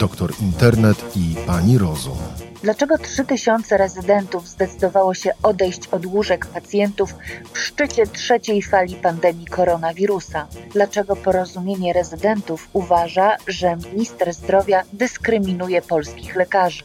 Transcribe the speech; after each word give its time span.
doktor 0.00 0.32
internet 0.40 1.16
i 1.16 1.36
pani 1.46 1.78
rozum. 1.78 2.18
Dlaczego 2.62 2.98
3000 2.98 3.76
rezydentów 3.76 4.48
zdecydowało 4.48 5.14
się 5.14 5.30
odejść 5.42 5.88
od 5.88 6.06
łóżek 6.06 6.46
pacjentów 6.46 7.14
w 7.52 7.58
szczycie 7.58 8.06
trzeciej 8.06 8.62
fali 8.62 8.96
pandemii 8.96 9.46
koronawirusa? 9.46 10.46
Dlaczego 10.72 11.16
porozumienie 11.16 11.92
rezydentów 11.92 12.68
uważa, 12.72 13.36
że 13.46 13.76
minister 13.76 14.34
zdrowia 14.34 14.82
dyskryminuje 14.92 15.82
polskich 15.82 16.36
lekarzy? 16.36 16.82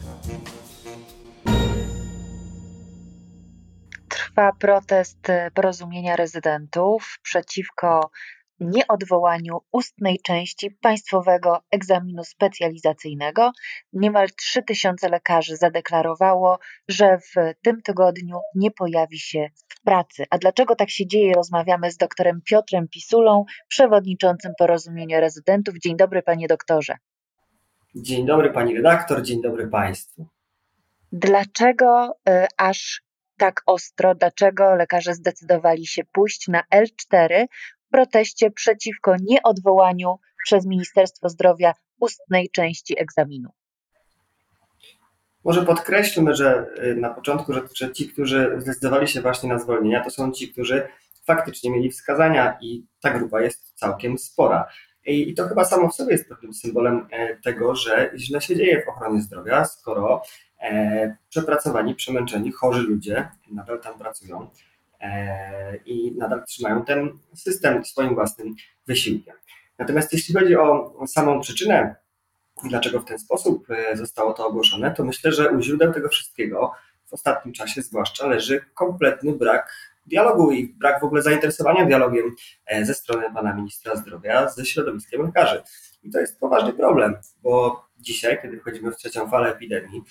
Trwa 4.08 4.52
protest 4.58 5.28
porozumienia 5.54 6.16
rezydentów 6.16 7.18
przeciwko 7.22 8.10
nieodwołaniu 8.60 9.58
ustnej 9.72 10.18
części 10.20 10.70
państwowego 10.70 11.60
egzaminu 11.70 12.24
specjalizacyjnego. 12.24 13.52
Niemal 13.92 14.28
3000 14.30 15.08
lekarzy 15.08 15.56
zadeklarowało, 15.56 16.58
że 16.88 17.18
w 17.18 17.34
tym 17.62 17.82
tygodniu 17.82 18.40
nie 18.54 18.70
pojawi 18.70 19.18
się 19.18 19.48
w 19.68 19.82
pracy. 19.82 20.24
A 20.30 20.38
dlaczego 20.38 20.76
tak 20.76 20.90
się 20.90 21.06
dzieje? 21.06 21.32
Rozmawiamy 21.34 21.90
z 21.90 21.96
doktorem 21.96 22.40
Piotrem 22.44 22.88
Pisulą, 22.88 23.44
przewodniczącym 23.68 24.52
porozumienia 24.58 25.20
rezydentów. 25.20 25.74
Dzień 25.78 25.96
dobry, 25.96 26.22
panie 26.22 26.48
doktorze. 26.48 26.96
Dzień 27.94 28.26
dobry, 28.26 28.52
pani 28.52 28.76
redaktor, 28.76 29.22
dzień 29.22 29.42
dobry 29.42 29.68
państwu. 29.68 30.26
Dlaczego 31.12 32.18
y, 32.28 32.46
aż 32.56 33.02
tak 33.36 33.62
ostro, 33.66 34.14
dlaczego 34.14 34.74
lekarze 34.74 35.14
zdecydowali 35.14 35.86
się 35.86 36.02
pójść 36.12 36.48
na 36.48 36.62
L4, 36.74 37.46
proteście 37.96 38.50
przeciwko 38.50 39.16
nieodwołaniu 39.22 40.18
przez 40.44 40.66
Ministerstwo 40.66 41.28
Zdrowia 41.28 41.72
ustnej 42.00 42.50
części 42.50 43.00
egzaminu. 43.02 43.50
Może 45.44 45.62
podkreślmy, 45.62 46.34
że 46.34 46.66
y, 46.84 46.96
na 46.96 47.10
początku, 47.10 47.52
że 47.52 47.92
ci, 47.92 48.08
którzy 48.08 48.56
zdecydowali 48.58 49.08
się 49.08 49.20
właśnie 49.20 49.48
na 49.48 49.58
zwolnienia, 49.58 50.04
to 50.04 50.10
są 50.10 50.32
ci, 50.32 50.52
którzy 50.52 50.88
faktycznie 51.26 51.70
mieli 51.70 51.90
wskazania 51.90 52.58
i 52.60 52.86
ta 53.00 53.18
grupa 53.18 53.40
jest 53.40 53.72
całkiem 53.74 54.18
spora. 54.18 54.68
I 55.06 55.34
to 55.34 55.48
chyba 55.48 55.64
samo 55.64 55.88
w 55.88 55.94
sobie 55.94 56.12
jest 56.12 56.28
pewnym 56.28 56.54
symbolem 56.54 57.08
e, 57.10 57.36
tego, 57.36 57.74
że 57.76 58.10
źle 58.16 58.40
się 58.40 58.56
dzieje 58.56 58.82
w 58.82 58.88
ochronie 58.88 59.22
zdrowia, 59.22 59.64
skoro 59.64 60.22
e, 60.60 61.16
przepracowani, 61.28 61.94
przemęczeni, 61.94 62.52
chorzy 62.52 62.82
ludzie 62.82 63.28
nadal 63.50 63.80
tam 63.80 63.98
pracują. 63.98 64.50
E, 65.00 65.76
i 65.76 66.12
nadal 66.16 66.44
trzymają 66.44 66.84
ten 66.84 67.18
system 67.34 67.84
swoim 67.84 68.14
własnym 68.14 68.54
wysiłkiem. 68.86 69.34
Natomiast 69.78 70.12
jeśli 70.12 70.34
chodzi 70.34 70.56
o 70.56 70.94
samą 71.06 71.40
przyczynę, 71.40 71.94
dlaczego 72.64 73.00
w 73.00 73.04
ten 73.04 73.18
sposób 73.18 73.70
e, 73.70 73.96
zostało 73.96 74.32
to 74.32 74.46
ogłoszone, 74.46 74.94
to 74.94 75.04
myślę, 75.04 75.32
że 75.32 75.50
u 75.50 75.60
źródeł 75.60 75.92
tego 75.92 76.08
wszystkiego 76.08 76.72
w 77.06 77.12
ostatnim 77.12 77.54
czasie 77.54 77.82
zwłaszcza 77.82 78.26
leży 78.26 78.64
kompletny 78.74 79.32
brak 79.32 79.72
dialogu 80.06 80.52
i 80.52 80.68
brak 80.68 81.00
w 81.00 81.04
ogóle 81.04 81.22
zainteresowania 81.22 81.86
dialogiem 81.86 82.34
e, 82.66 82.84
ze 82.84 82.94
strony 82.94 83.32
pana 83.34 83.54
ministra 83.54 83.96
zdrowia 83.96 84.48
ze 84.48 84.66
środowiskiem 84.66 85.22
lekarzy. 85.22 85.62
I 86.02 86.10
to 86.10 86.20
jest 86.20 86.40
poważny 86.40 86.72
problem, 86.72 87.16
bo 87.42 87.84
dzisiaj, 87.98 88.38
kiedy 88.42 88.60
wchodzimy 88.60 88.90
w 88.90 88.96
trzecią 88.96 89.30
falę 89.30 89.52
epidemii, 89.52 90.02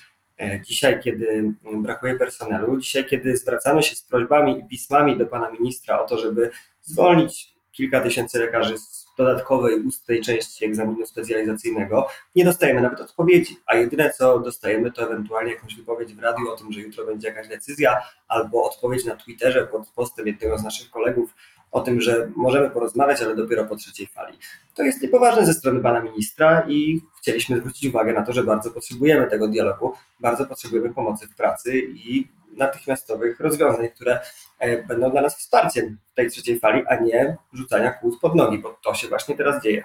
dzisiaj, 0.66 1.00
kiedy 1.04 1.54
brakuje 1.82 2.16
personelu, 2.16 2.78
dzisiaj, 2.78 3.06
kiedy 3.06 3.38
zwracamy 3.38 3.84
się 3.84 3.96
z 3.96 4.02
prośbami 4.02 4.60
i 4.60 4.68
pismami 4.68 5.18
do 5.18 5.26
pana 5.26 5.52
ministra 5.52 6.02
o 6.02 6.08
to, 6.08 6.18
żeby 6.18 6.50
zwolnić 6.82 7.55
kilka 7.76 8.02
tysięcy 8.02 8.40
lekarzy 8.40 8.78
z 8.78 9.06
dodatkowej 9.18 9.82
ustnej 9.82 10.22
części 10.22 10.66
egzaminu 10.66 11.06
specjalizacyjnego, 11.06 12.08
nie 12.36 12.46
dostajemy 12.46 12.82
nawet 12.82 13.02
odpowiedzi, 13.02 13.58
a 13.66 13.76
jedyne 13.76 14.14
co 14.18 14.40
dostajemy 14.40 14.92
to 14.92 15.02
ewentualnie 15.02 15.54
jakąś 15.54 15.76
wypowiedź 15.76 16.14
w 16.14 16.20
radiu 16.20 16.50
o 16.50 16.56
tym, 16.56 16.72
że 16.72 16.82
jutro 16.82 17.06
będzie 17.06 17.28
jakaś 17.28 17.48
decyzja, 17.48 18.02
albo 18.28 18.64
odpowiedź 18.64 19.06
na 19.06 19.16
Twitterze 19.16 19.68
pod 19.68 19.90
postem 19.90 20.28
jednego 20.28 20.58
z 20.58 20.64
naszych 20.64 20.90
kolegów 20.90 21.36
o 21.72 21.82
tym, 21.82 22.02
że 22.02 22.32
możemy 22.36 22.70
porozmawiać, 22.70 23.22
ale 23.22 23.36
dopiero 23.36 23.66
po 23.66 23.76
trzeciej 23.76 24.08
fali. 24.08 24.38
To 24.76 24.84
jest 24.84 25.02
niepoważne 25.02 25.46
ze 25.46 25.54
strony 25.54 25.80
pana 25.80 26.02
ministra 26.02 26.66
i 26.68 27.02
chcieliśmy 27.22 27.60
zwrócić 27.60 27.86
uwagę 27.86 28.14
na 28.14 28.22
to, 28.22 28.34
że 28.34 28.44
bardzo 28.44 28.72
potrzebujemy 28.72 29.28
tego 29.28 29.48
dialogu, 29.48 29.94
bardzo 30.20 30.46
potrzebujemy 30.46 30.94
pomocy 30.94 31.28
w 31.28 31.36
pracy 31.36 31.80
i 31.80 32.28
natychmiastowych 32.56 33.40
rozwiązań, 33.40 33.90
które 33.90 34.20
e, 34.60 34.84
będą 34.84 35.12
dla 35.12 35.22
nas 35.22 35.38
wsparciem 35.38 35.98
w 36.12 36.16
tej 36.16 36.30
trzeciej 36.30 36.60
fali, 36.60 36.84
a 36.88 36.96
nie 36.96 37.38
rzucania 37.54 37.92
kłód 37.92 38.20
pod 38.22 38.36
nogi, 38.36 38.60
bo 38.60 38.80
to 38.84 38.94
się 38.94 39.08
właśnie 39.08 39.36
teraz 39.38 39.64
dzieje. 39.64 39.84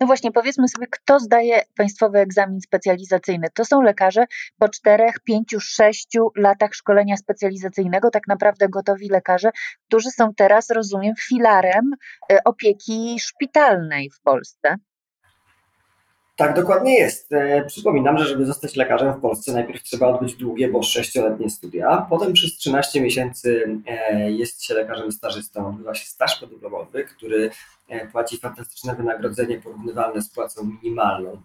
No 0.00 0.06
właśnie, 0.06 0.32
powiedzmy 0.32 0.68
sobie, 0.68 0.86
kto 0.90 1.20
zdaje 1.20 1.62
państwowy 1.76 2.18
egzamin 2.18 2.60
specjalizacyjny? 2.60 3.48
To 3.54 3.64
są 3.64 3.82
lekarze 3.82 4.24
po 4.58 4.68
czterech, 4.68 5.14
pięciu, 5.24 5.60
sześciu 5.60 6.30
latach 6.36 6.74
szkolenia 6.74 7.16
specjalizacyjnego, 7.16 8.10
tak 8.10 8.22
naprawdę 8.28 8.68
gotowi 8.68 9.08
lekarze, 9.08 9.50
którzy 9.88 10.10
są 10.10 10.34
teraz, 10.34 10.70
rozumiem, 10.70 11.14
filarem 11.20 11.90
e, 12.32 12.44
opieki 12.44 13.16
szpitalnej 13.20 14.10
w 14.10 14.20
Polsce. 14.20 14.76
Tak, 16.36 16.56
dokładnie 16.56 16.98
jest. 16.98 17.32
E, 17.32 17.64
przypominam, 17.64 18.18
że 18.18 18.26
żeby 18.26 18.46
zostać 18.46 18.76
lekarzem 18.76 19.12
w 19.12 19.20
Polsce, 19.20 19.52
najpierw 19.52 19.82
trzeba 19.82 20.06
odbyć 20.06 20.34
długie, 20.34 20.68
bo 20.68 20.82
sześcioletnie 20.82 21.50
studia. 21.50 22.06
Potem 22.10 22.32
przez 22.32 22.56
13 22.56 23.00
miesięcy 23.00 23.78
e, 23.86 24.30
jest 24.30 24.64
się 24.64 24.74
lekarzem 24.74 25.12
stażystą, 25.12 25.68
odbywa 25.68 25.94
się 25.94 26.06
staż 26.06 26.40
podyplomowy, 26.40 27.04
który 27.04 27.50
płaci 28.12 28.38
fantastyczne 28.38 28.94
wynagrodzenie 28.94 29.60
porównywalne 29.60 30.22
z 30.22 30.28
płacą 30.28 30.64
minimalną. 30.82 31.42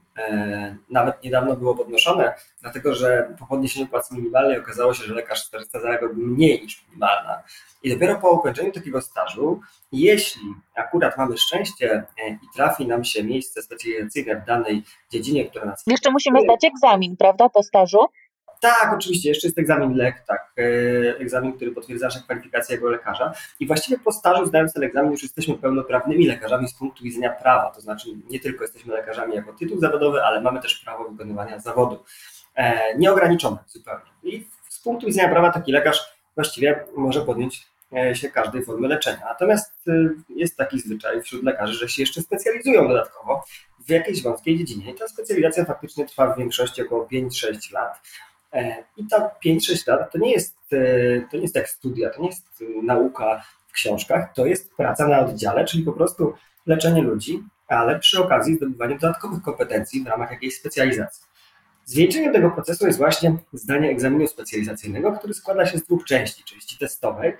Nawet 0.90 1.24
niedawno 1.24 1.56
było 1.56 1.76
podnoszone, 1.76 2.34
dlatego 2.62 2.96
że 2.96 3.36
po 3.40 3.46
podniesieniu 3.46 3.88
płacy 3.88 4.16
minimalnej 4.16 4.60
okazało 4.60 4.94
się, 4.94 5.04
że 5.04 5.14
lekarz 5.14 5.44
stażysta 5.44 5.80
zarabiałby 5.80 6.22
mniej 6.22 6.62
niż 6.62 6.86
minimalna. 6.88 7.44
I 7.84 7.94
dopiero 7.94 8.16
po 8.16 8.32
ukończeniu 8.32 8.72
takiego 8.72 9.02
stażu, 9.02 9.62
jeśli 9.92 10.42
akurat 10.76 11.18
mamy 11.18 11.38
szczęście 11.38 11.92
e, 11.92 12.30
i 12.30 12.48
trafi 12.56 12.88
nam 12.88 13.04
się 13.04 13.24
miejsce 13.24 13.62
specjalizacyjne 13.62 14.36
w 14.36 14.46
danej 14.46 14.84
dziedzinie, 15.12 15.46
która 15.50 15.66
nas. 15.66 15.84
Jeszcze 15.88 16.12
musimy 16.12 16.42
zdać 16.42 16.64
egzamin, 16.64 17.18
prawda, 17.18 17.50
po 17.50 17.64
stażu? 17.64 18.00
Tak, 18.60 18.94
oczywiście, 18.96 19.30
jeszcze 19.30 19.48
jest 19.48 19.60
egzamin 19.60 19.98
LEK, 19.98 20.24
tak, 20.28 20.54
e, 20.58 21.20
egzamin, 21.20 21.54
który 21.54 21.72
potwierdza 21.72 22.06
naszą 22.06 22.22
kwalifikację 22.22 22.76
jako 22.76 22.90
lekarza. 22.90 23.34
I 23.60 23.68
właściwie 23.68 24.00
po 24.00 24.12
stażu, 24.12 24.46
zdając 24.46 24.74
ten 24.74 24.84
egzamin, 24.84 25.12
już 25.12 25.24
jesteśmy 25.24 25.58
pełnoprawnymi 25.58 26.28
lekarzami 26.28 26.68
z 26.68 26.74
punktu 26.74 27.04
widzenia 27.04 27.30
prawa. 27.30 27.72
To 27.72 27.82
znaczy, 27.82 28.10
nie 28.30 28.40
tylko 28.40 28.64
jesteśmy 28.64 28.94
lekarzami 28.94 29.36
jako 29.36 29.54
tytuł 29.54 29.80
zawodowy, 29.80 30.24
ale 30.24 30.42
mamy 30.42 30.62
też 30.62 30.76
prawo 30.76 31.10
wykonywania 31.10 31.60
zawodu. 31.60 32.04
E, 32.56 32.98
nieograniczone 32.98 33.58
zupełnie. 33.68 34.06
I 34.24 34.48
z 34.70 34.80
punktu 34.80 35.08
widzenia 35.08 35.30
prawa 35.30 35.52
taki 35.52 35.72
lekarz 35.72 36.20
właściwie 36.36 36.86
może 36.96 37.22
podjąć 37.22 37.68
e, 37.98 38.16
się 38.16 38.30
każdej 38.30 38.66
formy 38.66 38.88
leczenia. 38.88 39.22
Natomiast 39.26 39.74
jest 40.30 40.58
taki 40.58 40.80
zwyczaj 40.80 41.22
wśród 41.22 41.44
lekarzy, 41.44 41.74
że 41.74 41.90
się 41.90 42.02
jeszcze 42.02 42.22
specjalizują 42.22 42.88
dodatkowo 42.88 43.44
w 43.86 43.90
jakiejś 43.90 44.24
wąskiej 44.24 44.58
dziedzinie. 44.58 44.92
I 44.92 44.96
ta 44.96 45.08
specjalizacja 45.08 45.66
faktycznie 45.66 46.06
trwa 46.06 46.34
w 46.34 46.38
większości 46.38 46.82
około 46.82 47.06
5-6 47.06 47.74
lat. 47.74 48.00
E, 48.54 48.84
I 48.98 49.08
ta 49.08 49.32
5-6 49.46 49.88
lat 49.88 50.12
to 50.12 50.18
nie, 50.18 50.32
jest, 50.32 50.58
to 51.32 51.38
nie 51.38 51.42
jest 51.42 51.56
jak 51.56 51.70
studia, 51.70 52.10
to 52.10 52.22
nie 52.22 52.28
jest 52.28 52.64
nauka 52.84 53.44
w 53.68 53.72
książkach, 53.72 54.34
to 54.34 54.46
jest 54.46 54.76
praca 54.76 55.08
na 55.08 55.20
oddziale, 55.20 55.66
czyli 55.66 55.84
po 55.84 55.94
prostu 55.94 56.34
leczenie 56.66 57.02
ludzi, 57.02 57.44
ale 57.68 58.00
przy 58.00 58.24
okazji 58.24 58.56
zdobywanie 58.56 58.98
dodatkowych 59.00 59.42
kompetencji 59.42 60.04
w 60.04 60.08
ramach 60.08 60.32
jakiejś 60.32 60.56
specjalizacji. 60.56 61.30
Zwieńczeniem 61.86 62.34
tego 62.34 62.52
procesu 62.52 62.88
jest 62.88 62.98
właśnie 62.98 63.38
zdanie 63.54 63.90
egzaminu 63.90 64.28
specjalizacyjnego, 64.28 65.12
który 65.12 65.34
składa 65.34 65.66
się 65.66 65.78
z 65.78 65.84
dwóch 65.84 66.04
części. 66.06 66.44
Części 66.44 66.78
testowej, 66.78 67.34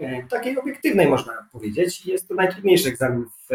e, 0.00 0.22
takiej 0.22 0.58
obiektywnej 0.58 1.08
można 1.08 1.32
powiedzieć. 1.52 2.06
Jest 2.06 2.28
to 2.28 2.34
najtrudniejszy 2.34 2.88
egzamin 2.88 3.24
w, 3.24 3.52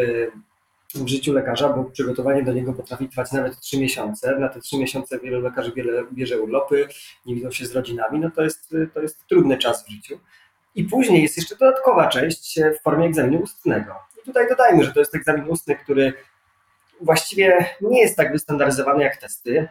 w 0.96 1.08
życiu 1.08 1.34
lekarza, 1.34 1.70
bo 1.70 1.84
przygotowanie 1.84 2.44
do 2.44 2.54
niego 2.54 2.74
potrafi 2.74 3.10
trwać 3.10 3.32
nawet 3.32 3.60
trzy 3.60 3.80
miesiące. 3.80 4.40
Na 4.40 4.50
te 4.50 4.60
trzy 4.60 4.78
miesiące 4.78 5.20
wielu 5.20 5.42
lekarzy 5.42 5.72
wiele, 5.76 6.04
bierze 6.12 6.42
urlopy, 6.42 6.88
nie 7.26 7.36
widzą 7.36 7.52
się 7.52 7.66
z 7.66 7.76
rodzinami. 7.76 8.20
No 8.20 8.32
to 8.32 8.42
jest, 8.42 8.76
to 8.94 9.02
jest 9.02 9.28
trudny 9.28 9.58
czas 9.58 9.86
w 9.86 9.90
życiu. 9.90 10.20
I 10.76 10.84
później 10.84 11.24
jest 11.24 11.38
jeszcze 11.38 11.56
dodatkowa 11.56 12.08
część 12.08 12.60
w 12.80 12.84
formie 12.84 13.06
egzaminu 13.06 13.42
ustnego. 13.42 13.96
I 14.22 14.26
tutaj 14.26 14.50
dodajmy, 14.50 14.84
że 14.84 14.94
to 14.94 15.00
jest 15.00 15.16
egzamin 15.16 15.50
ustny, 15.50 15.76
który 15.76 16.14
właściwie 17.02 17.66
nie 17.82 18.02
jest 18.02 18.18
tak 18.18 18.32
wystandaryzowany 18.32 19.04
jak 19.04 19.18
testy. 19.18 19.68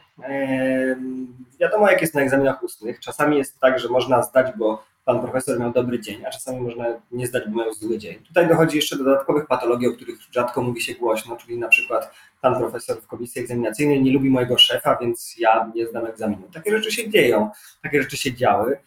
Wiadomo, 1.61 1.91
jak 1.91 2.01
jest 2.01 2.15
na 2.15 2.21
egzaminach 2.21 2.63
ustnych. 2.63 3.01
Czasami 3.01 3.39
jest 3.39 3.61
tak, 3.61 3.79
że 3.79 3.89
można 3.89 4.23
zdać, 4.23 4.47
bo 4.57 4.85
pan 5.09 5.21
profesor 5.21 5.61
miał 5.61 5.73
dobry 5.73 6.01
dzień, 6.01 6.27
a 6.27 6.31
czasami 6.31 6.61
można 6.61 6.85
nie 7.13 7.27
zdać, 7.27 7.43
bo 7.49 7.57
miał 7.57 7.73
zły 7.73 7.99
dzień. 7.99 8.19
Tutaj 8.19 8.49
dochodzi 8.49 8.77
jeszcze 8.77 8.99
do 8.99 9.05
dodatkowych 9.05 9.47
patologii, 9.47 9.89
o 9.89 9.93
których 9.93 10.19
rzadko 10.33 10.63
mówi 10.63 10.81
się 10.81 10.95
głośno, 10.95 11.37
czyli 11.37 11.59
na 11.59 11.69
przykład 11.69 12.11
pan 12.41 12.59
profesor 12.59 13.03
w 13.03 13.07
komisji 13.07 13.43
egzaminacyjnej 13.43 14.03
nie 14.03 14.13
lubi 14.13 14.31
mojego 14.31 14.59
szefa, 14.59 14.99
więc 15.01 15.35
ja 15.39 15.73
nie 15.75 15.87
zdam 15.87 16.07
egzaminu. 16.07 16.43
Takie 16.55 16.71
rzeczy 16.71 16.93
się 16.93 17.11
dzieją, 17.11 17.51
takie 17.83 18.03
rzeczy 18.03 18.17
się 18.17 18.35
działy. 18.35 18.79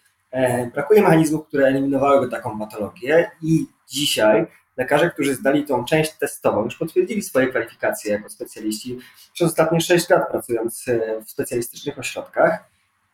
Brakuje 0.73 1.01
mechanizmów, 1.01 1.47
które 1.47 1.68
eliminowałyby 1.68 2.31
taką 2.31 2.59
patologię 2.59 3.31
i 3.41 3.65
dzisiaj 3.88 4.45
lekarze, 4.77 5.09
którzy 5.09 5.35
zdali 5.35 5.63
tą 5.63 5.85
część 5.85 6.12
testową, 6.12 6.63
już 6.63 6.75
potwierdzili 6.75 7.21
swoje 7.21 7.47
kwalifikacje 7.47 8.12
jako 8.12 8.29
specjaliści 8.29 9.00
przez 9.33 9.47
ostatnie 9.47 9.81
6 9.81 10.09
lat 10.09 10.31
pracując 10.31 10.85
w 11.25 11.31
specjalistycznych 11.31 12.00
ośrodkach, 12.00 12.70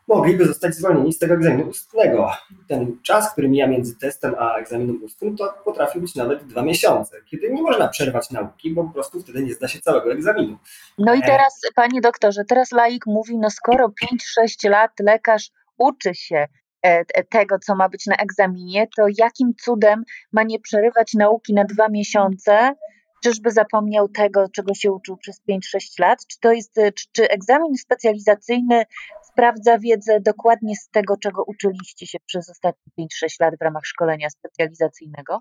mogliby 0.08 0.46
zostać 0.46 0.76
zwolnieni 0.76 1.14
z 1.14 1.20
tego 1.20 1.34
egzaminu 1.34 1.70
ustnego. 1.70 2.32
Ten 2.68 2.98
czas, 3.04 3.32
który 3.32 3.50
mija 3.50 3.68
między 3.68 4.00
testem 4.00 4.36
a 4.40 4.56
egzaminem 4.56 5.04
ustnym, 5.04 5.38
to 5.38 5.54
potrafi 5.66 6.00
być 6.00 6.16
nawet 6.16 6.48
dwa 6.48 6.62
miesiące, 6.62 7.18
kiedy 7.26 7.50
nie 7.50 7.62
można 7.62 7.88
przerwać 7.88 8.32
nauki, 8.32 8.72
bo 8.72 8.84
po 8.84 8.94
prostu 8.94 9.22
wtedy 9.22 9.44
nie 9.44 9.54
zda 9.54 9.68
się 9.68 9.80
całego 9.80 10.12
egzaminu. 10.12 10.58
No 10.98 11.14
i 11.14 11.22
teraz, 11.22 11.62
panie 11.76 12.02
doktorze, 12.02 12.46
teraz 12.46 12.72
laik 12.72 13.06
mówi, 13.06 13.38
no 13.38 13.50
skoro 13.50 13.88
5-6 13.88 14.70
lat 14.70 14.92
lekarz 15.00 15.52
uczy 15.78 16.16
się 16.16 16.48
e, 16.82 17.24
tego, 17.24 17.60
co 17.60 17.76
ma 17.76 17.90
być 17.90 18.06
na 18.06 18.16
egzaminie, 18.16 18.88
to 18.98 19.06
jakim 19.18 19.54
cudem 19.64 20.04
ma 20.32 20.44
nie 20.44 20.60
przerywać 20.60 21.14
nauki 21.14 21.54
na 21.54 21.64
dwa 21.64 21.90
miesiące, 21.90 22.74
Czyżby 23.24 23.52
zapomniał 23.52 24.10
tego, 24.10 24.46
czego 24.56 24.74
się 24.74 24.92
uczył 24.92 25.18
przez 25.18 25.42
5-6 25.50 26.00
lat? 26.00 26.20
Czy 26.28 26.40
to 26.40 26.52
jest, 26.52 26.74
czy, 26.74 27.06
czy 27.12 27.30
egzamin 27.30 27.78
specjalizacyjny 27.78 28.84
sprawdza 29.38 29.80
wiedzę 29.80 30.20
dokładnie 30.20 30.76
z 30.76 30.90
tego, 30.90 31.18
czego 31.18 31.44
uczyliście 31.44 32.08
się 32.08 32.18
przez 32.26 32.50
ostatnie 32.50 33.06
5-6 33.06 33.08
lat 33.40 33.54
w 33.60 33.62
ramach 33.62 33.86
szkolenia 33.86 34.30
specjalizacyjnego? 34.30 35.40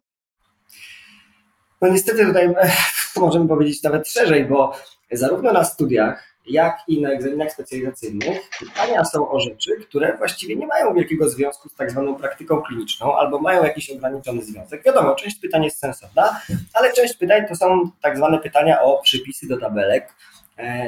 No 1.82 1.88
niestety 1.88 2.26
tutaj 2.26 2.54
możemy 3.16 3.48
powiedzieć 3.48 3.82
nawet 3.82 4.08
szerzej, 4.08 4.44
bo 4.44 4.72
zarówno 5.12 5.52
na 5.52 5.64
studiach, 5.64 6.37
jak 6.46 6.78
i 6.88 7.00
na 7.00 7.10
egzaminach 7.10 7.52
specjalizacyjnych 7.52 8.40
pytania 8.58 9.04
są 9.04 9.31
o 9.31 9.40
rzeczy, 9.40 9.76
które 9.88 10.16
właściwie 10.16 10.56
nie 10.56 10.66
mają 10.66 10.94
wielkiego 10.94 11.28
związku 11.28 11.69
z 11.69 11.75
tak 11.75 11.90
zwaną 11.90 12.16
praktyką 12.16 12.62
kliniczną 12.62 13.16
albo 13.16 13.38
mają 13.38 13.64
jakiś 13.64 13.90
ograniczony 13.90 14.42
związek. 14.42 14.82
Wiadomo, 14.84 15.14
część 15.14 15.38
pytań 15.38 15.64
jest 15.64 15.78
sensowna, 15.78 16.40
ale 16.75 16.92
część 16.92 17.16
pytań 17.16 17.46
to 17.49 17.56
są 17.56 17.90
tak 18.00 18.16
zwane 18.16 18.38
pytania 18.38 18.82
o 18.82 19.02
przypisy 19.02 19.49
do 19.49 19.60
tabelek, 19.60 20.14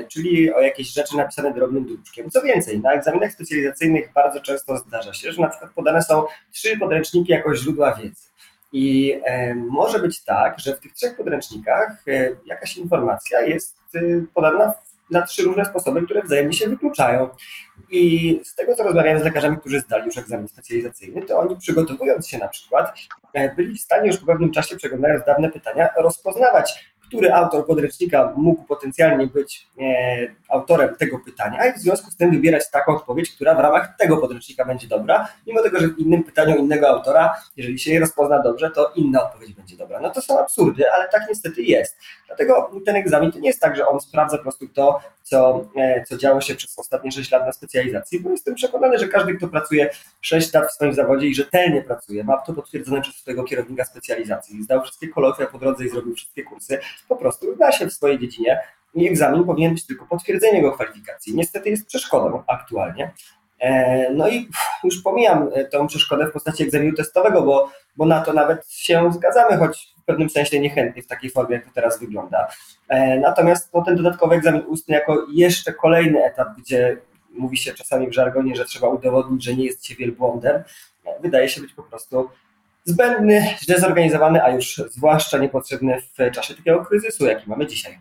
czyli 0.09 0.53
o 0.53 0.61
jakieś 0.61 0.93
rzeczy 0.93 1.17
napisane 1.17 1.55
drobnym 1.55 1.87
druczkiem. 1.87 2.31
Co 2.31 2.43
więcej, 2.43 2.81
na 2.81 2.93
egzaminach 2.93 3.33
specjalizacyjnych 3.33 4.13
bardzo 4.13 4.41
często 4.41 4.79
zdarza 4.79 5.15
się, 5.15 5.33
że 5.33 5.43
na 5.43 5.49
przykład 5.49 5.73
podane 5.73 6.03
są 6.03 6.25
trzy 6.53 6.79
podręczniki 6.79 7.33
jako 7.33 7.57
źródła 7.57 7.95
wiedzy. 7.95 8.29
I 8.73 9.15
e, 9.25 9.55
może 9.55 9.99
być 9.99 10.25
tak, 10.25 10.59
że 10.59 10.77
w 10.77 10.81
tych 10.81 10.93
trzech 10.93 11.17
podręcznikach 11.17 12.05
e, 12.09 12.31
jakaś 12.47 12.77
informacja 12.77 13.41
jest 13.41 13.79
podana 14.35 14.73
na 15.11 15.23
trzy 15.23 15.43
różne 15.43 15.65
sposoby, 15.65 16.03
które 16.03 16.23
wzajemnie 16.23 16.53
się 16.53 16.69
wykluczają. 16.69 17.29
I 17.91 18.41
z 18.45 18.55
tego, 18.55 18.75
co 18.75 18.83
rozmawiałem 18.83 19.21
z 19.21 19.25
lekarzami, 19.25 19.57
którzy 19.57 19.81
zdali 19.81 20.07
już 20.07 20.19
egzamin 20.19 20.49
specjalizacyjny, 20.49 21.23
to 21.23 21.39
oni 21.39 21.57
przygotowując 21.57 22.29
się 22.29 22.39
na 22.39 22.49
przykład, 22.49 22.99
e, 23.33 23.55
byli 23.55 23.79
w 23.79 23.81
stanie 23.81 24.07
już 24.07 24.19
po 24.19 24.27
pewnym 24.27 24.53
czasie, 24.53 24.77
przeglądając 24.77 25.25
dawne 25.25 25.51
pytania, 25.51 25.89
rozpoznawać 25.97 26.91
który 27.09 27.33
autor 27.33 27.67
podręcznika 27.67 28.33
mógł 28.37 28.65
potencjalnie 28.65 29.27
być 29.27 29.69
e, 29.81 29.85
autorem 30.49 30.95
tego 30.95 31.19
pytania 31.19 31.67
i 31.67 31.73
w 31.73 31.79
związku 31.79 32.11
z 32.11 32.17
tym 32.17 32.31
wybierać 32.31 32.71
taką 32.71 32.97
odpowiedź, 32.97 33.31
która 33.31 33.55
w 33.55 33.61
ramach 33.61 33.97
tego 33.99 34.17
podręcznika 34.17 34.65
będzie 34.65 34.89
dobra, 34.89 35.29
mimo 35.47 35.63
tego, 35.63 35.81
że 35.81 35.89
w 35.89 35.99
innym 35.99 36.25
pytaniu 36.25 36.57
innego 36.57 36.89
autora, 36.89 37.35
jeżeli 37.57 37.79
się 37.79 37.93
je 37.93 38.01
rozpozna 38.01 38.43
dobrze, 38.43 38.71
to 38.71 38.93
inna 38.95 39.23
odpowiedź 39.23 39.53
będzie 39.53 39.77
dobra. 39.77 40.01
No 40.01 40.11
to 40.11 40.23
są 40.23 40.41
absurdy, 40.41 40.93
ale 40.93 41.09
tak 41.09 41.23
niestety 41.29 41.63
jest. 41.63 41.97
Dlatego 42.27 42.71
ten 42.87 42.97
egzamin 42.97 43.33
to 43.33 43.39
nie 43.39 43.49
jest 43.49 43.61
tak, 43.61 43.77
że 43.77 43.89
on 43.89 44.01
sprawdza 44.01 44.37
po 44.37 44.43
prostu 44.43 44.69
to, 44.69 45.01
co, 45.29 45.65
e, 45.77 46.05
co 46.05 46.17
działo 46.17 46.41
się 46.41 46.55
przez 46.55 46.79
ostatnie 46.79 47.13
6 47.13 47.31
lat 47.31 47.47
na 47.47 47.53
specjalizacji, 47.53 48.21
bo 48.21 48.31
jestem 48.31 48.55
przekonany, 48.55 48.99
że 48.99 49.09
każdy, 49.09 49.35
kto 49.35 49.49
pracuje 49.49 49.91
6 50.21 50.55
lat 50.55 50.69
w 50.69 50.73
swoim 50.73 50.93
zawodzie 50.93 51.27
i 51.27 51.35
rzetelnie 51.35 51.83
pracuje, 51.83 52.25
ma 52.25 52.37
to 52.37 52.53
potwierdzone 52.53 53.01
przez 53.01 53.15
swojego 53.15 53.45
kierownika 53.45 53.85
specjalizacji, 53.85 54.63
zdał 54.63 54.83
wszystkie 54.83 55.09
kolokvia 55.09 55.47
po 55.47 55.59
drodze 55.59 55.85
i 55.85 55.89
zrobił 55.89 56.15
wszystkie 56.15 56.43
kursy, 56.43 56.79
po 57.09 57.17
prostu 57.17 57.55
zna 57.55 57.73
się 57.73 57.87
w 57.87 57.93
swojej 57.93 58.19
dziedzinie 58.19 58.59
i 58.95 59.09
egzamin 59.09 59.45
powinien 59.45 59.75
być 59.75 59.87
tylko 59.87 60.07
potwierdzeniem 60.07 60.57
jego 60.57 60.73
kwalifikacji. 60.73 61.37
Niestety 61.37 61.71
jest 61.71 61.87
przeszkodą 61.87 62.43
aktualnie. 62.47 63.13
E, 63.61 64.11
no 64.11 64.29
i 64.29 64.49
już 64.85 65.03
pomijam 65.03 65.51
e, 65.55 65.65
tą 65.65 65.87
przeszkodę 65.87 66.27
w 66.27 66.33
postaci 66.33 66.63
egzaminu 66.63 66.97
testowego, 66.97 67.43
bo, 67.43 67.71
bo 67.97 68.07
na 68.07 68.21
to 68.21 68.33
nawet 68.33 68.71
się 68.71 69.13
zgadzamy, 69.13 69.57
choć 69.57 69.98
pewnym 70.09 70.31
sensie 70.31 70.61
niechętnie 70.61 71.03
w 71.03 71.07
takiej 71.07 71.31
formie, 71.31 71.57
jak 71.57 71.65
to 71.65 71.71
teraz 71.75 72.01
wygląda. 72.01 72.49
E, 72.89 73.19
natomiast 73.19 73.75
no, 73.75 73.85
ten 73.85 73.97
dodatkowy 73.97 74.35
egzamin 74.35 74.63
ustny 74.67 74.95
jako 74.95 75.27
jeszcze 75.33 75.73
kolejny 75.73 76.25
etap, 76.25 76.49
gdzie 76.59 76.97
mówi 77.31 77.57
się 77.57 77.75
czasami 77.75 78.09
w 78.09 78.13
żargonie, 78.13 78.57
że 78.57 78.65
trzeba 78.65 78.89
udowodnić, 78.89 79.45
że 79.45 79.55
nie 79.55 79.65
jest 79.65 79.87
się 79.87 79.95
wielbłądem, 79.95 80.63
wydaje 81.21 81.49
się 81.49 81.61
być 81.61 81.73
po 81.73 81.83
prostu 81.83 82.31
zbędny, 82.85 83.55
źle 83.63 83.81
zorganizowany, 83.81 84.43
a 84.43 84.51
już 84.51 84.77
zwłaszcza 84.77 85.39
niepotrzebny 85.39 86.01
w 86.01 86.31
czasie 86.31 86.55
takiego 86.55 86.85
kryzysu, 86.85 87.27
jaki 87.27 87.51
mamy 87.51 87.67
dzisiaj. 87.67 87.99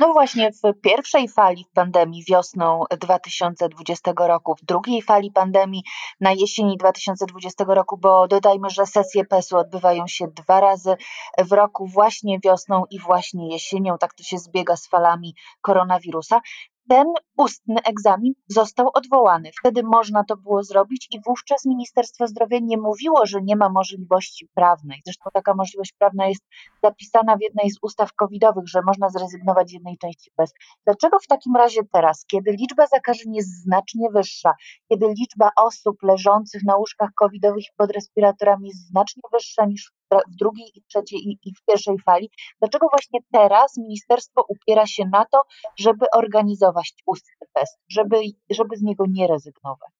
No 0.00 0.12
właśnie 0.12 0.50
w 0.52 0.80
pierwszej 0.80 1.28
fali 1.28 1.66
pandemii 1.74 2.24
wiosną 2.28 2.84
2020 3.00 4.12
roku, 4.18 4.54
w 4.54 4.64
drugiej 4.64 5.02
fali 5.02 5.32
pandemii 5.32 5.82
na 6.20 6.32
jesieni 6.32 6.76
2020 6.76 7.64
roku, 7.68 7.96
bo 7.96 8.28
dodajmy, 8.28 8.70
że 8.70 8.86
sesje 8.86 9.24
PES-u 9.24 9.56
odbywają 9.56 10.06
się 10.06 10.28
dwa 10.28 10.60
razy 10.60 10.96
w 11.38 11.52
roku, 11.52 11.86
właśnie 11.86 12.38
wiosną 12.44 12.84
i 12.90 12.98
właśnie 12.98 13.52
jesienią, 13.52 13.98
tak 13.98 14.14
to 14.14 14.22
się 14.22 14.38
zbiega 14.38 14.76
z 14.76 14.88
falami 14.88 15.34
koronawirusa 15.60 16.40
ten 16.88 17.06
ustny 17.36 17.74
egzamin 17.84 18.32
został 18.48 18.90
odwołany. 18.94 19.50
Wtedy 19.60 19.82
można 19.82 20.24
to 20.24 20.36
było 20.36 20.62
zrobić 20.62 21.08
i 21.10 21.20
wówczas 21.26 21.64
Ministerstwo 21.66 22.26
Zdrowia 22.26 22.58
nie 22.62 22.78
mówiło, 22.78 23.26
że 23.26 23.42
nie 23.42 23.56
ma 23.56 23.68
możliwości 23.68 24.48
prawnej. 24.54 25.00
Zresztą 25.04 25.30
taka 25.34 25.54
możliwość 25.54 25.92
prawna 25.98 26.26
jest 26.26 26.44
zapisana 26.82 27.36
w 27.36 27.42
jednej 27.42 27.70
z 27.70 27.78
ustaw 27.82 28.12
covidowych, 28.12 28.68
że 28.68 28.80
można 28.86 29.08
zrezygnować 29.08 29.70
z 29.70 29.72
jednej 29.72 29.98
części 29.98 30.30
bez. 30.36 30.52
Dlaczego 30.84 31.18
w 31.18 31.26
takim 31.26 31.56
razie 31.56 31.80
teraz, 31.92 32.24
kiedy 32.26 32.52
liczba 32.52 32.86
zakażeń 32.86 33.34
jest 33.34 33.62
znacznie 33.62 34.08
wyższa, 34.10 34.52
kiedy 34.88 35.06
liczba 35.08 35.50
osób 35.56 36.02
leżących 36.02 36.62
na 36.64 36.76
łóżkach 36.76 37.10
covidowych 37.14 37.64
i 37.64 37.76
pod 37.76 37.90
respiratorami 37.90 38.68
jest 38.68 38.88
znacznie 38.88 39.22
wyższa 39.32 39.66
niż 39.66 39.92
w 40.10 40.36
drugiej 40.36 40.70
i 40.74 40.82
trzeciej 40.82 41.38
i, 41.44 41.54
w 41.54 41.64
pierwszej 41.66 41.98
fali. 41.98 42.30
Dlaczego 42.58 42.86
właśnie 42.90 43.20
teraz 43.32 43.76
ministerstwo 43.76 44.44
upiera 44.48 44.86
się 44.86 45.04
na 45.12 45.24
to, 45.24 45.42
żeby 45.78 46.06
organizować 46.14 46.94
ustny 47.06 47.46
test, 47.54 47.78
żeby, 47.88 48.20
żeby 48.50 48.76
z 48.76 48.82
niego 48.82 49.04
nie 49.08 49.26
rezygnować? 49.26 49.97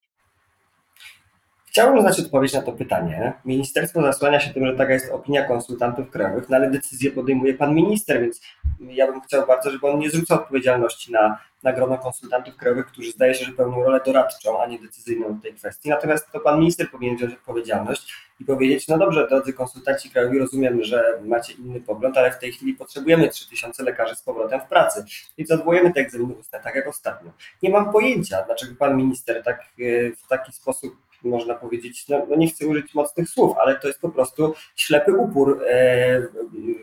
Chciałbym 1.71 2.01
znać 2.01 2.21
odpowiedź 2.21 2.53
na 2.53 2.63
to 2.63 2.73
pytanie. 2.73 3.33
Ministerstwo 3.45 4.03
zasłania 4.03 4.41
się 4.41 4.55
tym, 4.55 4.67
że 4.67 4.77
taka 4.77 4.93
jest 4.93 5.13
opinia 5.13 5.45
konsultantów 5.45 6.11
krajowych, 6.11 6.49
no 6.49 6.57
ale 6.57 6.71
decyzję 6.71 7.11
podejmuje 7.11 7.55
pan 7.55 7.75
minister, 7.75 8.21
więc 8.21 8.41
ja 8.81 9.13
bym 9.13 9.21
chciał 9.21 9.47
bardzo, 9.47 9.71
żeby 9.71 9.87
on 9.87 9.99
nie 9.99 10.11
zrzucał 10.11 10.39
odpowiedzialności 10.39 11.13
na, 11.13 11.39
na 11.63 11.73
grono 11.73 11.99
konsultantów 11.99 12.57
krajowych, 12.57 12.87
którzy 12.87 13.13
zdaje 13.13 13.35
się, 13.35 13.45
że 13.45 13.53
pełnią 13.53 13.85
rolę 13.85 14.01
doradczą, 14.07 14.63
a 14.63 14.67
nie 14.67 14.79
decyzyjną 14.79 15.29
w 15.35 15.43
tej 15.43 15.55
kwestii. 15.55 15.89
Natomiast 15.89 16.33
to 16.33 16.41
pan 16.41 16.59
minister 16.59 16.91
powinien 16.91 17.17
wziąć 17.17 17.33
odpowiedzialność 17.35 18.15
i 18.41 18.45
powiedzieć, 18.45 18.89
no 18.89 18.99
dobrze, 18.99 19.29
drodzy 19.29 19.53
konsultanci 19.53 20.11
krajowi, 20.11 20.39
rozumiem, 20.39 20.85
że 20.85 21.21
macie 21.25 21.53
inny 21.53 21.81
pogląd, 21.81 22.19
ale 22.19 22.33
w 22.33 22.39
tej 22.39 22.53
chwili 22.53 22.75
potrzebujemy 22.75 23.29
3000 23.29 23.83
lekarzy 23.83 24.15
z 24.15 24.23
powrotem 24.23 24.61
w 24.61 24.65
pracy, 24.65 25.05
więc 25.39 25.51
odwołujemy 25.51 25.93
te 25.93 26.01
egzaminy 26.01 26.35
ustne, 26.35 26.61
tak 26.61 26.75
jak 26.75 26.89
ostatnio. 26.89 27.31
Nie 27.63 27.71
mam 27.71 27.93
pojęcia, 27.93 28.43
dlaczego 28.47 28.75
pan 28.79 28.97
minister 28.97 29.43
tak 29.43 29.61
e, 29.61 29.65
w 30.11 30.29
taki 30.29 30.53
sposób 30.53 31.08
można 31.23 31.55
powiedzieć, 31.55 32.09
no, 32.09 32.27
no, 32.29 32.37
nie 32.37 32.49
chcę 32.49 32.67
użyć 32.67 32.95
mocnych 32.95 33.29
słów, 33.29 33.57
ale 33.65 33.77
to 33.77 33.89
jest 33.89 34.01
po 34.01 34.09
prostu 34.09 34.55
ślepy 34.77 35.13
upór 35.13 35.63
e, 35.69 36.21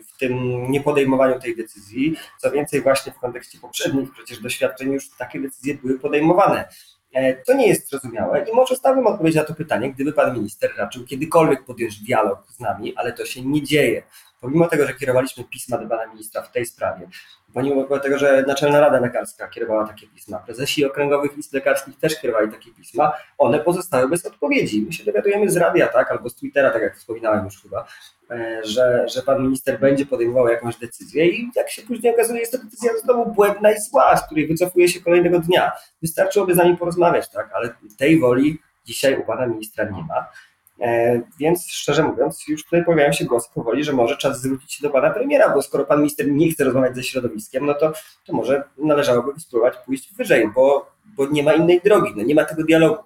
w 0.08 0.18
tym 0.20 0.63
niepodejmowaniu 0.72 1.39
tej 1.39 1.56
decyzji. 1.56 2.15
Co 2.42 2.51
więcej, 2.51 2.82
właśnie 2.82 3.12
w 3.12 3.20
kontekście 3.20 3.60
poprzednich 3.60 4.12
przecież 4.12 4.39
doświadczeń 4.39 4.92
już 4.92 5.10
takie 5.10 5.39
decyzje 5.39 5.75
były 5.75 6.00
podejmowane. 6.00 6.68
E, 7.13 7.34
to 7.34 7.54
nie 7.54 7.68
jest 7.68 7.89
zrozumiałe 7.89 8.46
i 8.50 8.54
może 8.54 8.75
znałbym 8.75 9.08
odpowiedź 9.08 9.36
na 9.36 9.44
to 9.44 9.54
pytanie, 9.54 9.94
gdyby 9.94 10.13
pan 10.13 10.34
minister 10.34 10.72
raczył 10.77 11.06
kiedykolwiek 11.06 11.65
podjąć 11.65 12.00
dialog 12.00 12.48
z 12.48 12.60
nami, 12.60 12.96
ale 12.96 13.13
to 13.13 13.25
się 13.25 13.42
nie 13.42 13.63
dzieje. 13.63 14.04
Pomimo 14.46 14.68
tego, 14.68 14.88
że 14.88 14.94
kierowaliśmy 14.94 15.44
pisma 15.44 15.78
do 15.78 15.90
pana 15.90 16.08
ministra 16.08 16.42
w 16.42 16.52
tej 16.52 16.66
sprawie, 16.66 17.10
pomimo 17.54 18.00
tego, 18.00 18.18
że 18.18 18.44
Naczelna 18.48 18.80
Rada 18.80 19.00
Lekarska 19.00 19.48
kierowała 19.48 19.88
takie 19.88 20.08
pisma, 20.08 20.40
prezesi 20.40 20.86
okręgowych 20.86 21.38
list 21.38 21.54
lekarskich 21.54 22.00
też 22.00 22.22
kierowali 22.22 22.52
takie 22.52 22.72
pisma, 22.72 23.12
one 23.38 23.60
pozostały 23.60 24.10
bez 24.10 24.25
odpowiedzi. 24.25 24.82
My 24.82 24.94
się 24.94 25.04
dowiadujemy 25.04 25.50
z 25.50 25.58
radia, 25.58 25.88
tak, 25.88 26.12
albo 26.12 26.30
z 26.30 26.36
Twittera, 26.36 26.72
tak 26.72 26.82
jak 26.82 26.98
wspominałem 26.98 27.46
już 27.46 27.62
chyba, 27.62 27.88
e, 28.32 28.62
że, 28.64 29.06
że 29.10 29.22
pan 29.22 29.44
minister 29.44 29.80
będzie 29.80 30.06
podejmował 30.06 30.48
jakąś 30.48 30.78
decyzję 30.78 31.28
i 31.28 31.52
jak 31.56 31.70
się 31.70 31.82
później 31.82 32.14
okazuje, 32.14 32.40
jest 32.40 32.52
to 32.52 32.58
decyzja 32.58 32.92
znowu 33.04 33.32
błędna 33.32 33.72
i 33.72 33.82
zła, 33.82 34.18
z 34.18 34.25
której 34.25 34.48
wycofuje 34.48 34.88
się 34.88 35.02
kolejnego 35.02 35.40
dnia. 35.40 35.72
Wystarczyłoby 36.02 36.54
z 36.54 36.58
nami 36.58 36.78
porozmawiać, 36.78 37.30
tak, 37.30 37.50
ale 37.54 37.70
tej 37.98 38.20
woli 38.20 38.58
dzisiaj 38.86 39.20
u 39.20 39.24
pana 39.24 39.48
ministra 39.48 39.86
nie 39.86 40.04
ma. 40.04 40.28
E, 40.82 41.22
więc 41.39 41.67
szczerze 41.67 42.03
mówiąc, 42.03 42.48
już 42.48 42.63
tutaj 42.63 42.86
pojawiają 42.86 43.12
się 43.12 43.25
głosy 43.25 43.50
powoli, 43.53 43.84
że 43.84 43.94
może 43.94 44.17
czas 44.17 44.41
zwrócić 44.41 44.74
się 44.74 44.84
do 44.84 44.89
pana 44.89 45.10
premiera, 45.10 45.50
bo 45.50 45.62
skoro 45.62 45.86
pan 45.86 46.00
minister 46.00 46.32
nie 46.32 46.51
chce 46.51 46.63
rozmawiać 46.63 46.96
ze 46.96 47.03
środowiskiem, 47.03 47.65
no 47.65 47.74
to, 47.74 47.94
to 48.25 48.34
może 48.34 48.63
należałoby 48.77 49.39
spróbować 49.39 49.77
pójść 49.86 50.13
wyżej, 50.13 50.50
bo, 50.55 50.91
bo 51.05 51.27
nie 51.27 51.44
ma 51.44 51.53
innej 51.53 51.82
drogi, 51.82 52.13
no 52.15 52.24
nie 52.24 52.36
ma 52.36 52.44
tego 52.44 52.63
dialogu. 52.63 53.03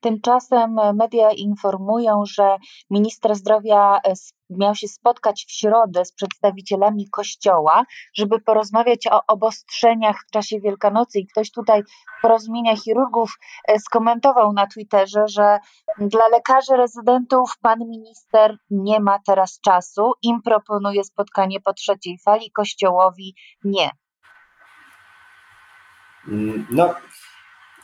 Tymczasem 0.00 0.76
media 0.94 1.30
informują, 1.30 2.22
że 2.26 2.56
minister 2.90 3.34
zdrowia 3.34 3.98
e, 4.04 4.12
miał 4.50 4.74
się 4.74 4.88
spotkać 4.88 5.44
w 5.48 5.52
środę 5.52 6.04
z 6.04 6.12
przedstawicielami 6.12 7.08
kościoła, 7.10 7.84
żeby 8.14 8.40
porozmawiać 8.40 9.06
o 9.10 9.20
obostrzeniach 9.26 10.16
w 10.28 10.30
czasie 10.30 10.60
Wielkanocy. 10.60 11.18
I 11.18 11.26
ktoś 11.26 11.50
tutaj 11.50 11.82
porozumienia 12.22 12.76
chirurgów 12.76 13.38
e, 13.68 13.78
skomentował 13.78 14.52
na 14.52 14.66
Twitterze, 14.66 15.28
że 15.28 15.58
dla 15.98 16.28
lekarzy 16.28 16.76
rezydentów 16.76 17.52
pan 17.62 17.78
minister 17.78 18.56
nie 18.70 19.00
ma 19.00 19.18
teraz 19.26 19.60
czasu. 19.60 20.12
Im 20.22 20.42
proponuje 20.42 21.04
spotkanie 21.04 21.60
po 21.60 21.72
trzeciej 21.72 22.18
fali, 22.24 22.50
kościołowi 22.50 23.34
nie. 23.64 23.90
No, 26.70 26.94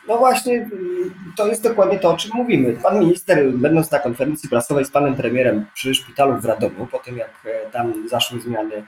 no 0.09 0.18
właśnie, 0.18 0.54
mm, 0.56 1.14
to 1.37 1.47
jest 1.47 1.62
dokładnie 1.62 1.99
to, 1.99 2.11
o 2.11 2.16
czym 2.16 2.30
mówimy. 2.35 2.73
Pan 2.82 3.00
minister, 3.00 3.50
będąc 3.50 3.90
na 3.90 3.99
konferencji 3.99 4.49
prasowej 4.49 4.85
z 4.85 4.90
panem 4.90 5.14
premierem 5.14 5.66
przy 5.75 5.94
szpitalu 5.94 6.40
w 6.40 6.44
Radomiu, 6.44 6.87
po 6.87 6.99
tym 6.99 7.16
jak 7.16 7.30
e, 7.44 7.71
tam 7.71 8.09
zaszły 8.09 8.40
zmiany 8.40 8.87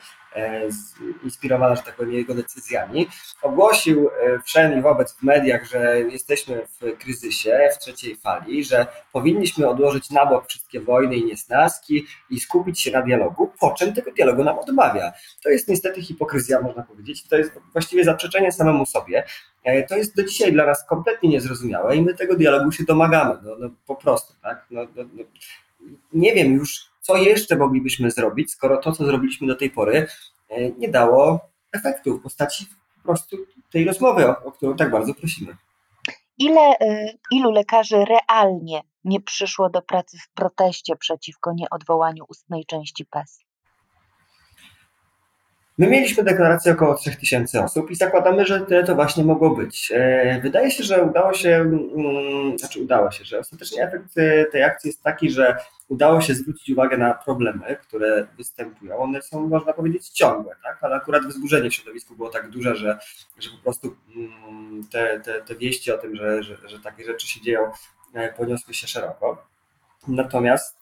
inspirowana, 1.24 1.76
że 1.76 1.82
tak 1.82 1.96
powiem, 1.96 2.12
jego 2.12 2.34
decyzjami, 2.34 3.08
ogłosił 3.42 4.08
e, 4.08 4.40
wszędzie 4.44 4.82
wobec 4.82 5.12
w 5.12 5.22
mediach, 5.22 5.64
że 5.64 6.00
jesteśmy 6.00 6.66
w 6.80 6.98
kryzysie, 6.98 7.68
w 7.74 7.78
trzeciej 7.78 8.16
fali, 8.16 8.64
że 8.64 8.86
powinniśmy 9.12 9.68
odłożyć 9.68 10.10
na 10.10 10.26
bok 10.26 10.48
wszystkie 10.48 10.80
wojny 10.80 11.16
i 11.16 11.24
niesnaski 11.24 12.06
i 12.30 12.40
skupić 12.40 12.80
się 12.80 12.90
na 12.90 13.02
dialogu, 13.02 13.52
po 13.60 13.70
czym 13.70 13.92
tego 13.92 14.12
dialogu 14.12 14.44
nam 14.44 14.58
odmawia. 14.58 15.12
To 15.42 15.50
jest 15.50 15.68
niestety 15.68 16.02
hipokryzja, 16.02 16.60
można 16.60 16.82
powiedzieć, 16.82 17.28
to 17.28 17.36
jest 17.36 17.52
właściwie 17.72 18.04
zaprzeczenie 18.04 18.52
samemu 18.52 18.86
sobie. 18.86 19.24
E, 19.64 19.82
to 19.82 19.96
jest 19.96 20.16
do 20.16 20.24
dzisiaj 20.24 20.52
dla 20.52 20.66
nas 20.66 20.86
kompletnie 20.86 21.28
niezrozumiałe 21.28 21.96
i 21.96 22.02
my 22.02 22.14
tego 22.14 22.36
dialogu 22.36 22.72
się 22.72 22.84
domagamy, 22.84 23.34
no, 23.42 23.56
no 23.58 23.70
po 23.86 23.96
prostu, 23.96 24.34
tak? 24.42 24.66
No, 24.70 24.82
no, 24.96 25.04
no. 25.14 25.24
Nie 26.12 26.34
wiem 26.34 26.54
już, 26.54 26.93
co 27.04 27.16
jeszcze 27.16 27.56
moglibyśmy 27.56 28.10
zrobić, 28.10 28.52
skoro 28.52 28.76
to, 28.76 28.92
co 28.92 29.04
zrobiliśmy 29.04 29.46
do 29.46 29.54
tej 29.54 29.70
pory, 29.70 30.06
e, 30.48 30.70
nie 30.70 30.88
dało 30.88 31.40
efektu 31.72 32.18
w 32.18 32.22
postaci 32.22 32.66
po 32.96 33.02
prostu 33.02 33.36
tej 33.70 33.84
rozmowy, 33.84 34.28
o, 34.28 34.44
o 34.44 34.52
którą 34.52 34.76
tak 34.76 34.90
bardzo 34.90 35.14
prosimy. 35.14 35.56
Ile, 36.38 36.60
e, 36.80 37.12
ilu 37.30 37.50
lekarzy 37.50 38.04
realnie 38.04 38.82
nie 39.04 39.20
przyszło 39.20 39.70
do 39.70 39.82
pracy 39.82 40.18
w 40.18 40.34
proteście 40.34 40.96
przeciwko 40.96 41.52
nieodwołaniu 41.52 42.24
ustnej 42.28 42.64
części 42.66 43.04
PES? 43.04 43.44
My 45.78 45.86
mieliśmy 45.86 46.24
deklarację 46.24 46.72
około 46.72 46.94
3000 46.94 47.64
osób 47.64 47.90
i 47.90 47.94
zakładamy, 47.94 48.46
że 48.46 48.60
tyle 48.60 48.84
to 48.84 48.94
właśnie 48.94 49.24
mogło 49.24 49.50
być. 49.50 49.92
E, 49.94 50.40
wydaje 50.42 50.70
się, 50.70 50.84
że 50.84 51.02
udało 51.02 51.34
się, 51.34 51.50
mm, 51.50 52.58
znaczy 52.58 52.80
udało 52.80 53.10
się, 53.10 53.24
że 53.24 53.38
ostatecznie 53.38 53.82
efekt 53.82 54.18
e, 54.18 54.44
tej 54.44 54.62
akcji 54.62 54.88
jest 54.88 55.02
taki, 55.02 55.30
że 55.30 55.56
udało 55.88 56.20
się 56.20 56.34
zwrócić 56.34 56.70
uwagę 56.70 56.96
na 56.96 57.14
problemy, 57.14 57.76
które 57.82 58.26
występują. 58.36 58.96
One 58.96 59.22
są, 59.22 59.48
można 59.48 59.72
powiedzieć, 59.72 60.08
ciągłe, 60.08 60.56
tak? 60.62 60.78
ale 60.80 60.96
akurat 60.96 61.26
wzburzenie 61.26 61.70
w 61.70 61.74
środowisku 61.74 62.16
było 62.16 62.28
tak 62.28 62.50
duże, 62.50 62.76
że, 62.76 62.98
że 63.38 63.50
po 63.50 63.62
prostu 63.62 63.96
mm, 64.16 64.84
te, 64.92 65.20
te, 65.20 65.42
te 65.42 65.54
wieści 65.54 65.92
o 65.92 65.98
tym, 65.98 66.16
że, 66.16 66.42
że, 66.42 66.56
że 66.68 66.80
takie 66.80 67.04
rzeczy 67.04 67.28
się 67.28 67.40
dzieją, 67.40 67.70
e, 68.14 68.32
poniosły 68.32 68.74
się 68.74 68.86
szeroko. 68.86 69.46
Natomiast 70.08 70.76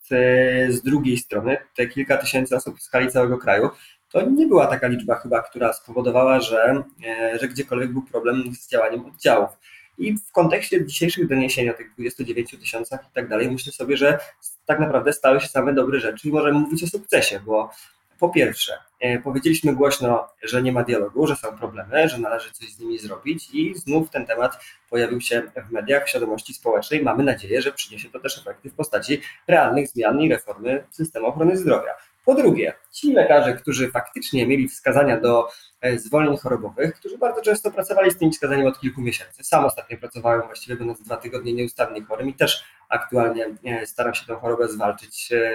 z 0.69 0.83
drugiej 0.83 1.19
strony 1.19 1.57
te 1.77 1.87
kilka 1.87 2.17
tysięcy 2.17 2.57
osób 2.57 2.79
w 2.79 2.83
skali 2.83 3.09
całego 3.09 3.39
kraju 3.39 3.71
to 4.13 4.31
nie 4.31 4.47
była 4.47 4.67
taka 4.67 4.89
liczba 4.89 5.15
chyba, 5.15 5.43
która 5.43 5.73
spowodowała, 5.73 6.41
że, 6.41 6.83
e, 7.07 7.39
że 7.39 7.49
gdziekolwiek 7.49 7.93
był 7.93 8.03
problem 8.03 8.55
z 8.55 8.69
działaniem 8.69 9.07
oddziałów. 9.07 9.51
I 9.99 10.15
w 10.15 10.33
kontekście 10.33 10.87
dzisiejszych 10.87 11.29
doniesień 11.29 11.69
o 11.69 11.75
tych 11.75 11.95
29 11.95 12.51
tysiącach 12.51 13.01
i 13.11 13.15
tak 13.15 13.29
dalej, 13.29 13.51
myślę 13.51 13.73
sobie, 13.73 13.97
że 13.97 14.19
tak 14.67 14.81
naprawdę 14.81 15.13
stały 15.13 15.41
się 15.41 15.49
same 15.49 15.75
dobre 15.75 16.01
rzeczy 16.01 16.29
i 16.29 16.33
możemy 16.33 16.59
mówić 16.59 16.85
o 16.85 16.87
sukcesie, 16.87 17.41
bo 17.47 17.71
po 18.19 18.29
pierwsze, 18.29 18.73
e, 19.01 19.19
powiedzieliśmy 19.19 19.75
głośno, 19.75 20.29
że 20.43 20.63
nie 20.63 20.73
ma 20.73 20.85
dialogu, 20.85 21.27
że 21.27 21.37
są 21.37 21.59
problemy, 21.59 22.09
że 22.09 22.19
należy 22.19 22.53
coś 22.53 22.69
z 22.69 22.79
nimi 22.79 22.99
zrobić 22.99 23.49
i 23.53 23.75
znów 23.75 24.11
ten 24.11 24.27
temat 24.27 24.59
pojawił 24.91 25.21
się 25.21 25.43
w 25.69 25.73
mediach, 25.73 26.07
w 26.07 26.09
świadomości 26.09 26.55
społecznej. 26.55 27.03
Mamy 27.03 27.25
nadzieję, 27.25 27.63
że 27.63 27.73
przyniesie 27.73 28.11
to 28.11 28.21
też 28.21 28.39
efekty 28.39 28.71
w 28.71 28.75
postaci 28.75 29.21
realnych 29.49 29.89
zmian 29.89 30.21
i 30.21 30.29
reformy 30.29 30.85
systemu 30.91 31.27
ochrony 31.27 31.57
zdrowia. 31.57 31.95
Po 32.25 32.35
drugie, 32.35 32.73
ci 32.93 33.13
lekarze, 33.13 33.55
którzy 33.55 33.91
faktycznie 33.91 34.47
mieli 34.47 34.69
wskazania 34.69 35.21
do 35.21 35.49
e, 35.81 35.99
zwolnień 35.99 36.37
chorobowych, 36.37 36.95
którzy 36.95 37.19
bardzo 37.19 37.43
często 37.43 37.71
pracowali 37.71 38.11
z 38.11 38.19
tymi 38.19 38.33
wskazaniami 38.33 38.69
od 38.69 38.81
kilku 38.81 39.01
miesięcy. 39.01 39.45
Sam 39.45 39.65
ostatnio 39.65 39.99
pracowałem 39.99 40.43
właściwie 40.43 40.77
będąc 40.77 41.03
dwa 41.03 41.17
tygodnie 41.17 41.53
nieustannie 41.53 42.05
chorym 42.05 42.29
i 42.29 42.35
też 42.35 42.65
aktualnie 42.89 43.47
e, 43.65 43.87
staram 43.87 44.15
się 44.15 44.27
tę 44.27 44.35
chorobę 44.35 44.69
zwalczyć, 44.69 45.33
e, 45.33 45.51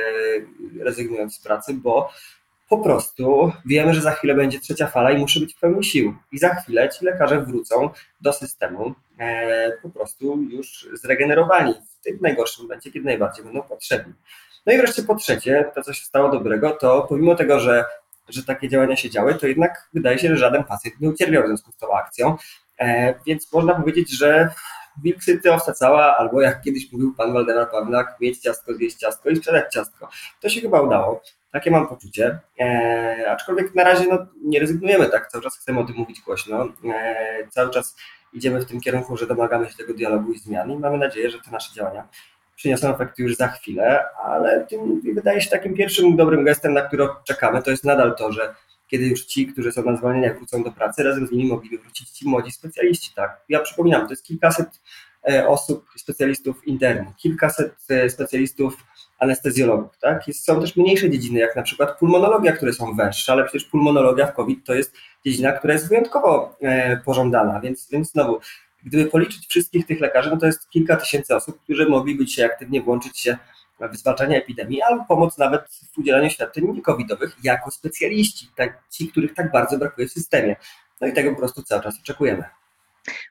rezygnując 0.84 1.36
z 1.36 1.40
pracy, 1.40 1.74
bo 1.74 2.10
po 2.70 2.78
prostu 2.78 3.52
wiemy, 3.66 3.94
że 3.94 4.02
za 4.02 4.12
chwilę 4.12 4.36
będzie 4.36 4.60
trzecia 4.60 4.88
fala 4.88 5.12
i 5.12 5.18
muszę 5.18 5.40
być 5.40 5.56
w 5.56 5.60
pełni 5.60 5.84
sił. 5.84 6.16
I 6.32 6.38
za 6.38 6.56
chwilę 6.56 6.90
ci 6.90 7.06
lekarze 7.06 7.42
wrócą 7.42 7.90
do 8.22 8.34
systemu 8.34 8.94
po 9.82 9.90
prostu 9.90 10.42
już 10.50 10.90
zregenerowani 10.94 11.74
w 11.74 12.04
tym 12.04 12.18
najgorszym 12.22 12.66
momencie, 12.66 12.92
kiedy 12.92 13.06
najbardziej 13.06 13.46
będą 13.46 13.62
potrzebni. 13.62 14.14
No 14.68 14.74
i 14.74 14.78
wreszcie 14.78 15.04
po 15.04 15.16
trzecie, 15.16 15.72
to 15.76 15.84
co 15.84 15.94
się 15.94 16.06
stało 16.06 16.30
dobrego, 16.30 16.72
to 16.72 17.06
pomimo 17.10 17.36
tego, 17.36 17.60
że, 17.60 17.86
że 18.30 18.44
takie 18.44 18.70
działania 18.70 18.96
się 18.96 19.10
działy, 19.10 19.36
to 19.36 19.48
jednak 19.48 19.90
wydaje 19.94 20.20
się, 20.20 20.30
że 20.30 20.38
żaden 20.38 20.64
pacjent 20.64 21.00
nie 21.02 21.10
ucierpiał 21.10 21.44
w 21.44 21.48
związku 21.48 21.72
z 21.72 21.78
tą 21.78 21.94
akcją, 21.94 22.38
e, 22.80 23.14
więc 23.26 23.54
można 23.54 23.76
powiedzieć, 23.76 24.18
że 24.18 24.50
wilk 25.04 25.24
syty 25.24 25.54
owca 25.54 25.74
cała, 25.74 26.18
albo 26.18 26.42
jak 26.42 26.62
kiedyś 26.62 26.92
mówił 26.92 27.14
pan 27.16 27.34
Waldemar 27.34 27.72
Pawlak, 27.72 28.18
mieć 28.22 28.40
ciastko, 28.40 28.74
zjeść 28.74 28.98
ciastko 28.98 29.30
i 29.30 29.36
sprzedać 29.36 29.74
ciastko. 29.74 30.10
To 30.42 30.50
się 30.50 30.62
chyba 30.62 30.82
udało. 30.82 31.22
Takie 31.52 31.72
mam 31.72 31.88
poczucie. 31.88 32.40
E, 32.60 33.26
aczkolwiek 33.32 33.76
na 33.76 33.84
razie 33.84 34.06
no, 34.10 34.26
nie 34.44 34.60
rezygnujemy, 34.60 35.06
tak? 35.06 35.28
Cały 35.28 35.44
czas 35.44 35.58
chcemy 35.58 35.80
o 35.80 35.84
tym 35.84 35.96
mówić 35.96 36.22
głośno. 36.22 36.68
E, 36.94 37.48
cały 37.50 37.70
czas 37.70 37.96
idziemy 38.34 38.60
w 38.60 38.66
tym 38.66 38.82
kierunku, 38.82 39.18
że 39.18 39.28
domagamy 39.28 39.70
się 39.70 39.78
tego 39.78 39.94
dialogu 39.94 40.32
i 40.32 40.40
zmian 40.40 40.72
i 40.72 40.78
mamy 40.78 40.98
nadzieję, 40.98 41.30
że 41.30 41.42
te 41.42 41.52
nasze 41.52 41.74
działania 41.74 42.08
przyniosą 42.58 42.94
efekty 42.94 43.24
już 43.24 43.36
za 43.36 43.48
chwilę, 43.48 44.04
ale 44.26 44.66
tym 44.70 45.02
wydaje 45.14 45.42
się 45.42 45.50
takim 45.50 45.74
pierwszym 45.74 46.16
dobrym 46.16 46.44
gestem, 46.44 46.74
na 46.74 46.82
który 46.82 47.08
czekamy, 47.28 47.62
to 47.62 47.72
jest 47.72 47.84
nadal 47.84 48.16
to, 48.16 48.32
że 48.32 48.56
kiedy 48.88 49.06
już 49.06 49.26
ci, 49.26 49.48
którzy 49.48 49.72
są 49.72 49.84
na 49.84 49.98
zwolnieniach 49.98 50.38
wrócą 50.38 50.64
do 50.64 50.72
pracy, 50.72 51.04
razem 51.04 51.28
z 51.28 51.32
nimi 51.32 51.48
mogliby 51.48 51.78
wrócić 51.78 52.10
ci 52.10 52.28
młodzi 52.28 52.52
specjaliści, 52.52 53.12
tak? 53.16 53.42
Ja 53.50 53.60
przypominam, 53.60 54.08
to 54.08 54.14
jest 54.14 54.24
kilkaset 54.24 54.82
e, 55.30 55.48
osób, 55.48 55.86
specjalistów 55.96 56.68
internych, 56.68 57.16
kilkaset 57.16 57.76
e, 57.90 58.10
specjalistów 58.10 58.78
anestezjologów, 59.20 59.98
tak? 59.98 60.24
Są 60.34 60.62
też 60.62 60.76
mniejsze 60.76 61.10
dziedziny, 61.10 61.40
jak 61.40 61.56
na 61.56 61.62
przykład 61.62 62.00
pulmonologia, 62.00 62.52
które 62.52 62.74
są 62.74 62.96
węższe, 62.96 63.32
ale 63.32 63.44
przecież 63.44 63.64
pulmonologia 63.70 64.28
w 64.28 64.34
COVID 64.34 64.66
to 64.66 64.74
jest 64.74 64.94
dziedzina, 65.26 65.52
która 65.52 65.74
jest 65.74 65.90
wyjątkowo 65.90 66.58
e, 66.62 66.98
pożądana, 66.98 67.60
więc, 67.60 67.90
więc 67.92 68.12
znowu 68.12 68.40
Gdyby 68.88 69.10
policzyć 69.10 69.48
wszystkich 69.48 69.86
tych 69.86 70.00
lekarzy, 70.02 70.30
no 70.30 70.38
to 70.38 70.46
jest 70.46 70.70
kilka 70.70 70.96
tysięcy 70.96 71.36
osób, 71.36 71.62
którzy 71.64 71.90
mogliby 71.90 72.26
dzisiaj 72.26 72.46
aktywnie 72.46 72.82
włączyć 72.82 73.20
się 73.20 73.38
w 73.80 73.98
zwalczanie 73.98 74.38
epidemii, 74.38 74.82
albo 74.82 75.06
pomóc 75.06 75.38
nawet 75.38 75.62
w 75.94 75.98
udzielaniu 75.98 76.30
świadczeń 76.30 76.66
niecovidowych 76.74 77.38
jako 77.44 77.72
specjaliści, 77.72 78.48
tak, 78.56 78.84
ci, 78.90 79.08
których 79.08 79.34
tak 79.34 79.52
bardzo 79.52 79.78
brakuje 79.78 80.08
w 80.08 80.12
systemie. 80.12 80.56
No 81.02 81.08
i 81.08 81.14
tego 81.14 81.32
po 81.32 81.38
prostu 81.38 81.64
cały 81.64 81.84
czas 81.84 82.00
oczekujemy. 82.00 82.44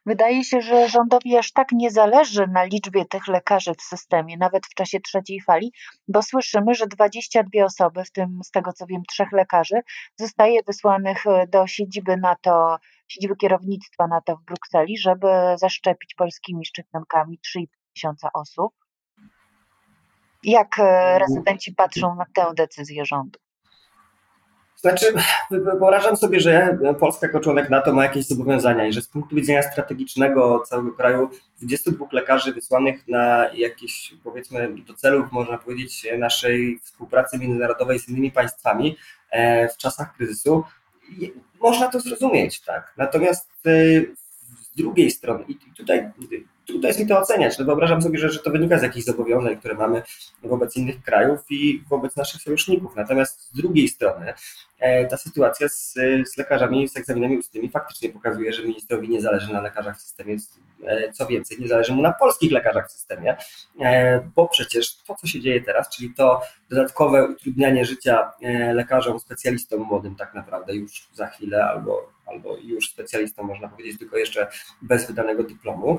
Wydaje 0.07 0.45
się, 0.45 0.61
że 0.61 0.89
rządowi 0.89 1.37
aż 1.37 1.53
tak 1.53 1.73
nie 1.73 1.91
zależy 1.91 2.47
na 2.47 2.65
liczbie 2.65 3.05
tych 3.05 3.29
lekarzy 3.29 3.73
w 3.79 3.83
systemie, 3.83 4.37
nawet 4.37 4.67
w 4.67 4.75
czasie 4.75 5.01
trzeciej 5.01 5.41
fali, 5.41 5.73
bo 6.09 6.23
słyszymy, 6.23 6.75
że 6.75 6.87
22 6.87 7.65
osoby, 7.65 8.05
w 8.05 8.11
tym 8.11 8.41
z 8.45 8.51
tego 8.51 8.73
co 8.73 8.87
wiem 8.87 9.03
trzech 9.09 9.33
lekarzy, 9.33 9.81
zostaje 10.17 10.61
wysłanych 10.67 11.27
e, 11.27 11.47
do 11.47 11.67
siedziby 11.67 12.17
NATO, 12.17 12.79
siedziby 13.09 13.37
kierownictwa 13.37 14.07
NATO 14.07 14.37
w 14.37 14.45
Brukseli, 14.45 14.99
żeby 14.99 15.29
zaszczepić 15.57 16.15
polskimi 16.15 16.67
szczepionkami 16.67 17.39
3,5 17.57 17.67
tysiąca 17.95 18.29
osób. 18.35 18.73
Jak 20.45 20.79
e, 20.79 21.19
rezydenci 21.19 21.75
patrzą 21.75 22.15
na 22.15 22.25
tę 22.35 22.55
decyzję 22.55 23.05
rządu? 23.05 23.39
Znaczy, 24.77 25.15
wyobrażam 25.51 26.17
sobie, 26.17 26.41
że 26.41 26.79
Polska 27.01 27.27
jako 27.27 27.41
członek 27.41 27.71
NATO 27.71 27.93
ma 27.93 28.03
jakieś 28.03 28.27
zobowiązania 28.27 28.87
i 28.87 28.93
że 28.93 29.03
z 29.03 29.09
punktu 29.09 29.37
widzenia 29.37 29.63
strategicznego 29.63 30.63
całego 30.67 30.93
kraju 30.93 31.31
22 31.59 32.07
lekarzy 32.13 32.53
wysłanych 32.53 33.09
na 33.09 33.51
jakieś, 33.55 34.15
powiedzmy, 34.25 34.69
do 34.87 34.95
celów, 34.95 35.33
można 35.33 35.59
powiedzieć, 35.59 36.07
naszej 36.19 36.79
współpracy 36.83 37.39
międzynarodowej 37.39 37.99
z 37.99 38.09
innymi 38.09 38.33
państwami 38.33 38.97
e, 39.31 39.69
w 39.69 39.77
czasach 39.77 40.17
kryzysu, 40.17 40.65
można 41.61 41.89
to 41.89 42.01
zrozumieć, 42.01 42.61
tak. 42.61 42.95
Natomiast 42.97 43.51
e, 43.67 43.71
z 44.61 44.77
drugiej 44.77 45.11
strony, 45.11 45.45
i 45.49 45.57
tutaj 45.77 46.11
trudno 46.67 46.89
jest 46.89 47.01
mi 47.01 47.07
to 47.07 47.19
oceniać. 47.19 47.59
No 47.59 47.65
wyobrażam 47.65 48.03
sobie, 48.03 48.19
że, 48.19 48.29
że 48.29 48.39
to 48.39 48.51
wynika 48.51 48.79
z 48.79 48.83
jakichś 48.83 49.07
zobowiązań, 49.07 49.57
które 49.57 49.75
mamy 49.75 50.03
wobec 50.43 50.77
innych 50.77 51.03
krajów 51.03 51.41
i 51.51 51.83
wobec 51.89 52.17
naszych 52.17 52.43
sojuszników. 52.43 52.97
Natomiast 52.97 53.41
z 53.41 53.53
drugiej 53.53 53.89
strony 53.89 54.35
e, 54.79 55.07
ta 55.07 55.17
sytuacja 55.17 55.69
z, 55.69 55.95
z 56.25 56.37
lekarzami, 56.37 56.89
z 56.89 56.97
egzaminami 56.97 57.39
ustnymi 57.39 57.71
faktycznie 57.71 58.09
pokazuje, 58.09 58.53
że 58.53 58.63
ministrowi 58.63 59.09
nie 59.09 59.21
zależy 59.21 59.53
na 59.53 59.61
lekarzach 59.61 59.99
w 59.99 60.01
systemie, 60.01 60.37
e, 60.87 61.13
co 61.13 61.27
więcej, 61.27 61.59
nie 61.61 61.69
zależy 61.69 61.93
mu 61.93 62.03
na 62.03 62.13
polskich 62.13 62.53
lekarzach 62.53 62.89
w 62.89 62.93
systemie, 62.93 63.37
e, 63.81 64.21
bo 64.35 64.49
przecież 64.49 64.97
to, 65.03 65.15
co 65.15 65.27
się 65.27 65.41
dzieje 65.41 65.61
teraz, 65.61 65.89
czyli 65.89 66.15
to 66.15 66.43
dodatkowe 66.71 67.29
utrudnianie 67.29 67.85
życia 67.85 68.33
lekarzom, 68.75 69.21
specjalistom 69.21 69.81
młodym 69.81 70.17
tak 70.17 70.35
naprawdę 70.35 70.75
już 70.75 71.09
za 71.13 71.27
chwilę 71.27 71.65
albo, 71.65 72.13
albo 72.27 72.57
już 72.57 72.91
specjalistom, 72.91 73.47
można 73.47 73.69
powiedzieć, 73.69 73.99
tylko 73.99 74.17
jeszcze 74.17 74.47
bez 74.83 75.07
wydanego 75.07 75.43
dyplomu, 75.43 75.99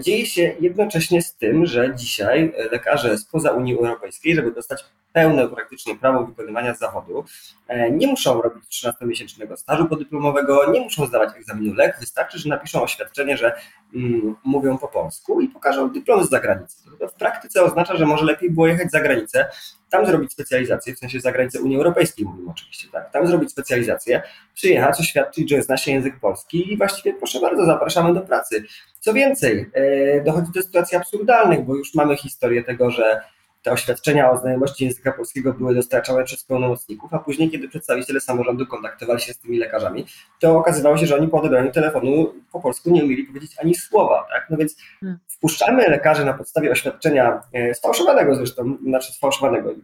dzieje 0.00 0.26
się 0.26 0.54
jednocześnie 0.60 1.22
z 1.22 1.34
tym, 1.34 1.66
że 1.66 1.94
dzisiaj 1.94 2.52
lekarze 2.72 3.18
spoza 3.18 3.50
Unii 3.50 3.74
Europejskiej, 3.78 4.34
żeby 4.34 4.52
dostać 4.52 4.84
pełne 5.12 5.48
praktycznie 5.48 5.96
prawo 5.96 6.26
wykonywania 6.26 6.74
zawodu, 6.74 7.24
e, 7.68 7.90
nie 7.90 8.06
muszą 8.06 8.42
robić 8.42 8.64
13-miesięcznego 8.64 9.56
stażu 9.56 9.86
podyplomowego, 9.86 10.72
nie 10.72 10.80
muszą 10.80 11.06
zdawać 11.06 11.36
egzaminu 11.36 11.74
LEK, 11.74 11.96
wystarczy, 12.00 12.38
że 12.38 12.48
napiszą 12.48 12.82
oświadczenie, 12.82 13.36
że 13.36 13.52
mm, 13.94 14.36
mówią 14.44 14.78
po 14.78 14.88
polsku 14.88 15.40
i 15.40 15.48
pokażą 15.48 15.90
dyplom 15.90 16.24
z 16.24 16.30
zagranicy. 16.30 16.76
To 17.00 17.08
w 17.08 17.14
praktyce 17.14 17.62
oznacza, 17.62 17.96
że 17.96 18.06
może 18.06 18.24
lepiej 18.24 18.50
było 18.50 18.66
jechać 18.66 18.90
za 18.90 19.00
granicę, 19.00 19.46
tam 19.90 20.06
zrobić 20.06 20.32
specjalizację, 20.32 20.94
w 20.94 20.98
sensie 20.98 21.20
za 21.20 21.32
granicę 21.32 21.60
Unii 21.60 21.76
Europejskiej 21.76 22.26
mówimy 22.26 22.50
oczywiście, 22.50 22.88
tak, 22.92 23.10
tam 23.10 23.26
zrobić 23.26 23.50
specjalizację, 23.50 24.22
przyjechać, 24.54 25.00
oświadczyć, 25.00 25.50
że 25.50 25.62
zna 25.62 25.76
się 25.76 25.92
język 25.92 26.20
polski 26.20 26.72
i 26.72 26.76
właściwie 26.76 27.14
proszę 27.14 27.40
bardzo, 27.40 27.66
zapraszamy 27.66 28.14
do 28.14 28.20
pracy. 28.20 28.64
Co 29.02 29.12
więcej, 29.12 29.70
e, 29.72 30.24
dochodzi 30.24 30.52
do 30.54 30.62
sytuacji 30.62 30.96
absurdalnych, 30.96 31.64
bo 31.64 31.76
już 31.76 31.94
mamy 31.94 32.16
historię 32.16 32.64
tego, 32.64 32.90
że 32.90 33.20
te 33.62 33.72
oświadczenia 33.72 34.30
o 34.30 34.36
znajomości 34.36 34.84
języka 34.84 35.12
polskiego 35.12 35.52
były 35.52 35.74
dostarczane 35.74 36.24
przez 36.24 36.44
pełnomocników, 36.44 37.14
a 37.14 37.18
później, 37.18 37.50
kiedy 37.50 37.68
przedstawiciele 37.68 38.20
samorządu 38.20 38.66
kontaktowali 38.66 39.20
się 39.20 39.32
z 39.32 39.38
tymi 39.38 39.58
lekarzami, 39.58 40.06
to 40.40 40.58
okazywało 40.58 40.96
się, 40.98 41.06
że 41.06 41.16
oni 41.16 41.28
po 41.28 41.38
odebraniu 41.38 41.72
telefonu 41.72 42.34
po 42.52 42.60
polsku 42.60 42.90
nie 42.90 43.04
umieli 43.04 43.24
powiedzieć 43.24 43.52
ani 43.58 43.74
słowa. 43.74 44.26
Tak? 44.32 44.46
No 44.50 44.56
więc 44.56 44.76
hmm. 45.00 45.18
wpuszczamy 45.28 45.88
lekarzy 45.88 46.24
na 46.24 46.34
podstawie 46.34 46.70
oświadczenia 46.70 47.40
e, 47.52 47.74
sfałszowanego 47.74 48.34
zresztą, 48.34 48.76
znaczy 48.82 49.12
sfałszowanego, 49.12 49.74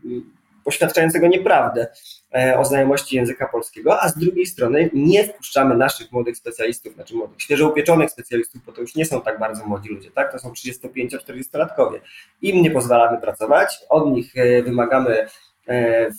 poświadczającego 0.69 1.27
nieprawdę 1.27 1.87
e, 2.35 2.59
o 2.59 2.65
znajomości 2.65 3.17
języka 3.17 3.49
polskiego, 3.49 4.03
a 4.03 4.09
z 4.09 4.19
drugiej 4.19 4.47
strony 4.47 4.91
nie 4.93 5.25
wpuszczamy 5.25 5.77
naszych 5.77 6.13
młodych 6.13 6.37
specjalistów, 6.37 6.95
znaczy 6.95 7.15
młodych, 7.15 7.43
świeżo 7.43 7.69
upieczonych 7.69 8.11
specjalistów, 8.11 8.65
bo 8.67 8.73
to 8.73 8.81
już 8.81 8.95
nie 8.95 9.05
są 9.05 9.21
tak 9.21 9.39
bardzo 9.39 9.67
młodzi 9.67 9.89
ludzie, 9.89 10.11
tak? 10.11 10.33
To 10.33 10.39
są 10.39 10.53
35-40-latkowie. 10.53 12.01
Im 12.43 12.63
nie 12.63 12.71
pozwalamy 12.71 13.21
pracować, 13.21 13.79
od 13.89 14.11
nich 14.13 14.37
e, 14.37 14.63
wymagamy 14.63 15.27
e, 15.69 16.11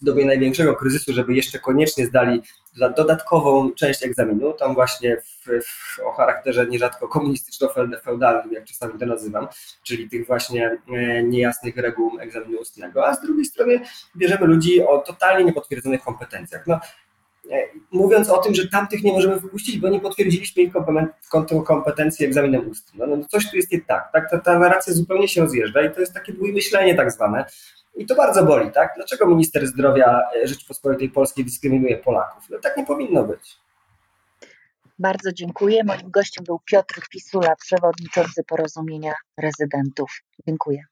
w 0.00 0.04
dobie 0.04 0.24
największego 0.24 0.74
kryzysu, 0.74 1.12
żeby 1.12 1.34
jeszcze 1.34 1.58
koniecznie 1.58 2.06
zdali 2.06 2.42
dodatkową 2.96 3.72
część 3.72 4.02
egzaminu, 4.02 4.52
tam 4.52 4.74
właśnie 4.74 5.16
w, 5.16 5.46
w, 5.64 6.00
o 6.06 6.12
charakterze 6.12 6.66
nierzadko 6.66 7.08
komunistyczno-feudalnym, 7.08 8.52
jak 8.52 8.64
czasami 8.64 8.98
to 8.98 9.06
nazywam, 9.06 9.48
czyli 9.82 10.08
tych 10.08 10.26
właśnie 10.26 10.78
e, 10.92 11.22
niejasnych 11.22 11.76
reguł 11.76 12.20
egzaminu 12.20 12.58
ustnego, 12.58 13.06
a 13.06 13.14
z 13.14 13.22
drugiej 13.22 13.44
strony 13.44 13.80
bierzemy 14.16 14.46
ludzi 14.46 14.82
o 14.82 14.98
totalnie 14.98 15.44
niepotwierdzonych 15.44 16.02
kompetencjach. 16.02 16.66
No, 16.66 16.80
e, 17.50 17.62
mówiąc 17.90 18.30
o 18.30 18.38
tym, 18.38 18.54
że 18.54 18.68
tamtych 18.68 19.02
nie 19.02 19.12
możemy 19.12 19.40
wypuścić, 19.40 19.78
bo 19.78 19.88
nie 19.88 20.00
potwierdziliśmy 20.00 20.62
ich 20.62 20.72
kompetencji 21.66 22.26
egzaminem 22.26 22.68
ustnym. 22.68 23.10
No, 23.10 23.16
no 23.16 23.24
coś 23.24 23.50
tu 23.50 23.56
jest 23.56 23.72
nie 23.72 23.80
tak, 23.80 24.12
tak? 24.12 24.30
Ta, 24.30 24.38
ta 24.38 24.58
narracja 24.58 24.92
zupełnie 24.92 25.28
się 25.28 25.40
rozjeżdża 25.40 25.82
i 25.82 25.94
to 25.94 26.00
jest 26.00 26.14
takie 26.14 26.32
myślenie 26.40 26.94
tak 26.94 27.12
zwane, 27.12 27.44
i 27.96 28.06
to 28.06 28.14
bardzo 28.14 28.44
boli, 28.44 28.72
tak? 28.72 28.92
Dlaczego 28.96 29.26
minister 29.26 29.66
zdrowia 29.66 30.20
e, 30.42 30.46
Rzeczypospolitej 30.48 31.10
Polskiej 31.10 31.44
dyskryminuje 31.44 31.96
Polaków? 31.96 32.44
No 32.50 32.58
tak 32.58 32.76
nie 32.76 32.86
powinno 32.86 33.24
być. 33.24 33.56
Bardzo 34.98 35.32
dziękuję. 35.32 35.84
Moim 35.84 36.10
gościem 36.10 36.44
był 36.44 36.60
Piotr 36.64 37.00
Pisula, 37.10 37.56
przewodniczący 37.56 38.44
porozumienia 38.44 39.12
rezydentów. 39.38 40.10
Dziękuję. 40.46 40.82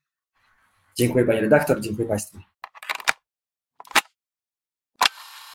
Dziękuję 0.96 1.24
pani 1.24 1.40
redaktor, 1.40 1.80
dziękuję 1.80 2.08
państwu. 2.08 2.38